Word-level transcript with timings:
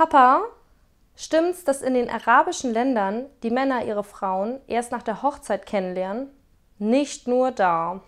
Papa, 0.00 0.44
stimmt's, 1.14 1.64
dass 1.64 1.82
in 1.82 1.92
den 1.92 2.08
arabischen 2.08 2.72
Ländern 2.72 3.26
die 3.42 3.50
Männer 3.50 3.84
ihre 3.84 4.02
Frauen 4.02 4.58
erst 4.66 4.92
nach 4.92 5.02
der 5.02 5.20
Hochzeit 5.20 5.66
kennenlernen? 5.66 6.30
Nicht 6.78 7.28
nur 7.28 7.50
da. 7.50 8.00